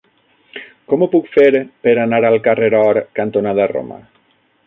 Com 0.93 1.03
ho 1.05 1.07
puc 1.15 1.27
fer 1.33 1.61
per 1.87 1.93
anar 2.05 2.21
al 2.31 2.39
carrer 2.49 2.71
Or 2.79 3.01
cantonada 3.21 3.71
Roma? 3.77 4.01